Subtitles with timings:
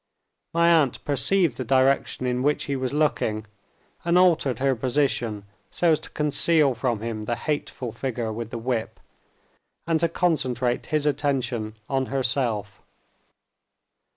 [0.51, 3.45] My aunt perceived the direction in which he was looking,
[4.03, 8.57] and altered her position so as to conceal from him the hateful figure with the
[8.57, 8.99] whip,
[9.85, 12.81] and to concentrate his attention on herself.